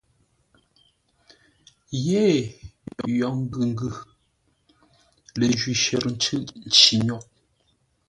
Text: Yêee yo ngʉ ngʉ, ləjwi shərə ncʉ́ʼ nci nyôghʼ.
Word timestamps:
Yêee 2.05 2.43
yo 3.17 3.27
ngʉ 3.39 3.59
ngʉ, 3.71 3.89
ləjwi 5.37 5.73
shərə 5.83 6.09
ncʉ́ʼ 6.15 6.43
nci 6.67 6.93
nyôghʼ. 7.05 7.27